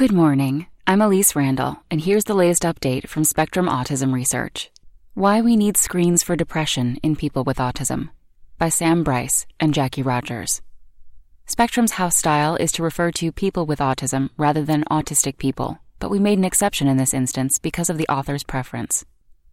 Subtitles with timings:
[0.00, 0.66] Good morning.
[0.86, 4.70] I'm Elise Randall, and here's the latest update from Spectrum Autism Research.
[5.12, 8.08] Why We Need Screens for Depression in People with Autism
[8.56, 10.62] by Sam Bryce and Jacqui Rodgers.
[11.44, 16.10] Spectrum's house style is to refer to people with autism rather than autistic people, but
[16.10, 19.04] we made an exception in this instance because of the author's preference.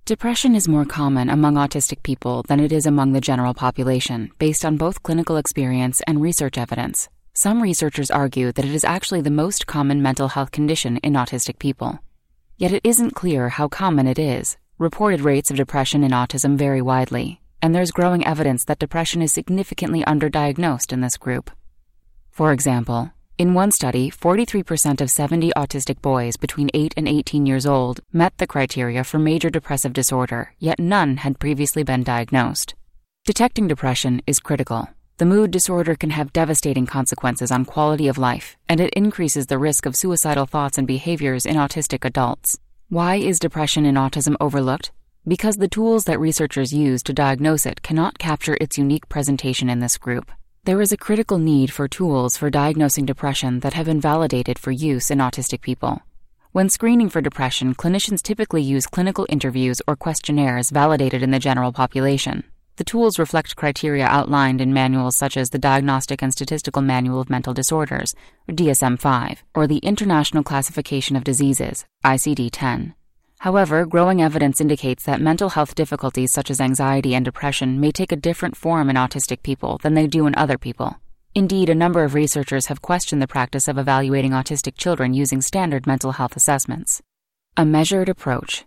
[0.06, 4.64] Depression is more common among autistic people than it is among the general population, based
[4.64, 7.10] on both clinical experience and research evidence.
[7.40, 11.60] Some researchers argue that it is actually the most common mental health condition in autistic
[11.60, 12.00] people.
[12.58, 14.58] Yet it isn't clear how common it is.
[14.80, 19.34] Reported rates of depression in autism vary widely, and there's growing evidence that depression is
[19.34, 21.52] significantly underdiagnosed in this group.
[22.32, 27.68] For example, in one study, 43% of 70 autistic boys between 8 and 18 years
[27.68, 32.74] old met the criteria for major depressive disorder, yet none had previously been diagnosed.
[33.26, 34.90] Detecting depression is critical.
[35.20, 39.58] The mood disorder can have devastating consequences on quality of life, and it increases the
[39.58, 42.60] risk of suicidal thoughts and behaviors in autistic adults.
[42.90, 44.92] Why is depression in autism overlooked?
[45.28, 49.80] Because the tools that researchers use to diagnose it cannot capture its unique presentation in
[49.80, 50.32] this group.
[50.66, 54.70] There is a critical need for tools for diagnosing depression that have been validated for
[54.70, 56.04] use in autistic people.
[56.52, 61.72] When screening for depression, clinicians typically use clinical interviews or questionnaires validated in the general
[61.72, 62.44] population.
[62.78, 67.28] The tools reflect criteria outlined in manuals such as the Diagnostic and Statistical Manual of
[67.28, 68.14] Mental Disorders,
[68.48, 72.94] or DSM 5, or the International Classification of Diseases, ICD 10.
[73.40, 78.12] However, growing evidence indicates that mental health difficulties such as anxiety and depression may take
[78.12, 80.98] a different form in autistic people than they do in other people.
[81.34, 85.88] Indeed, a number of researchers have questioned the practice of evaluating autistic children using standard
[85.88, 87.02] mental health assessments.
[87.56, 88.67] A measured approach.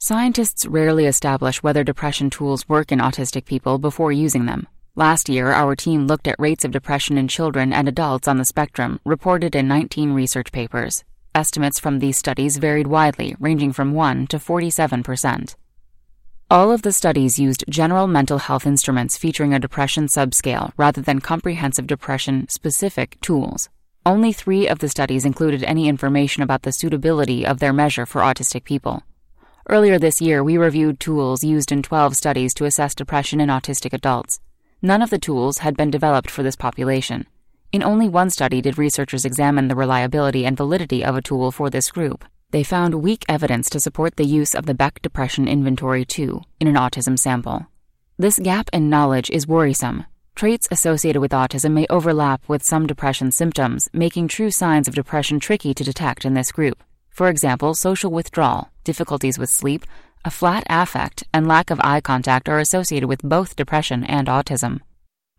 [0.00, 4.68] Scientists rarely establish whether depression tools work in autistic people before using them.
[4.94, 8.44] Last year, our team looked at rates of depression in children and adults on the
[8.44, 11.02] spectrum reported in 19 research papers.
[11.34, 15.56] Estimates from these studies varied widely, ranging from 1 to 47%.
[16.48, 21.20] All of the studies used general mental health instruments featuring a depression subscale rather than
[21.20, 23.68] comprehensive depression specific tools.
[24.06, 28.22] Only three of the studies included any information about the suitability of their measure for
[28.22, 29.02] autistic people.
[29.70, 33.92] Earlier this year, we reviewed tools used in 12 studies to assess depression in autistic
[33.92, 34.40] adults.
[34.80, 37.26] None of the tools had been developed for this population.
[37.70, 41.68] In only one study did researchers examine the reliability and validity of a tool for
[41.68, 42.24] this group.
[42.50, 46.66] They found weak evidence to support the use of the Beck Depression Inventory 2 in
[46.66, 47.66] an autism sample.
[48.16, 50.06] This gap in knowledge is worrisome.
[50.34, 55.38] Traits associated with autism may overlap with some depression symptoms, making true signs of depression
[55.38, 56.82] tricky to detect in this group.
[57.18, 59.84] For example, social withdrawal, difficulties with sleep,
[60.24, 64.82] a flat affect, and lack of eye contact are associated with both depression and autism.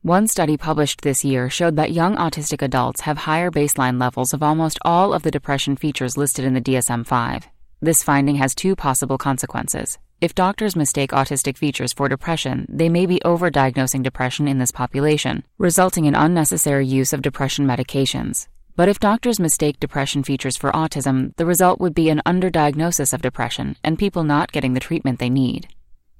[0.02, 4.44] One study published this year showed that young autistic adults have higher baseline levels of
[4.44, 7.48] almost all of the depression features listed in the DSM 5.
[7.80, 9.98] This finding has two possible consequences.
[10.20, 15.46] If doctors mistake autistic features for depression, they may be overdiagnosing depression in this population,
[15.58, 18.50] resulting in unnecessary use of depression medications.
[18.80, 23.22] But if doctors mistake depression features for autism, the result would be an underdiagnosis of
[23.22, 25.68] depression and people not getting the treatment they need.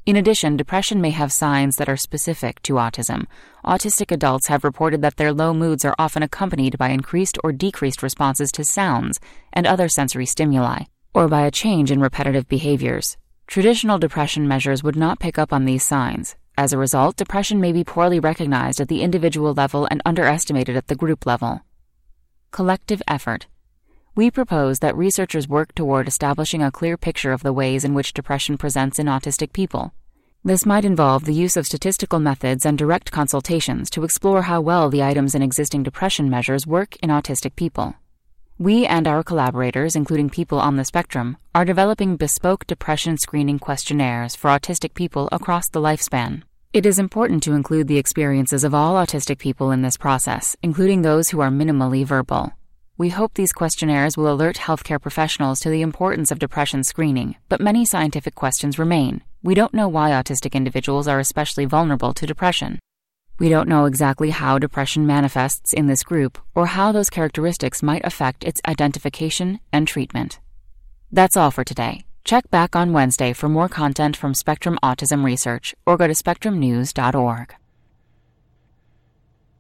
[0.06, 3.28] In addition, depression may have signs that are specific to autism.
[3.64, 8.04] Autistic adults have reported that their low moods are often accompanied by increased or decreased
[8.04, 9.22] responses to sounds
[9.54, 10.84] and other sensory stimuli,
[11.14, 13.16] or by a change in repetitive behaviors.
[13.48, 16.36] Traditional depression measures would not pick up on these signs.
[16.58, 20.88] As a result, depression may be poorly recognized at the individual level and underestimated at
[20.88, 21.62] the group level.
[22.52, 23.46] Collective effort.
[24.16, 28.12] We propose that researchers work toward establishing a clear picture of the ways in which
[28.12, 29.94] depression presents in autistic people.
[30.44, 34.90] This might involve the use of statistical methods and direct consultations to explore how well
[34.90, 37.94] the items in existing depression measures work in autistic people.
[38.58, 44.36] We and our collaborators, including people on the spectrum, are developing bespoke depression screening questionnaires
[44.36, 46.44] for autistic people across the lifespan.
[46.72, 51.02] It is important to include the experiences of all autistic people in this process, including
[51.02, 52.54] those who are minimally verbal.
[52.96, 57.60] We hope these questionnaires will alert healthcare professionals to the importance of depression screening, but
[57.60, 59.24] many scientific questions remain.
[59.42, 62.78] We don't know why autistic individuals are especially vulnerable to depression.
[63.40, 68.06] We don't know exactly how depression manifests in this group or how those characteristics might
[68.06, 70.40] affect its identification and treatment.
[71.12, 72.06] That's all for today.
[72.24, 77.59] Check back on Wednesday for more content from Spectrum Autism Research or go to spectrumnews.org.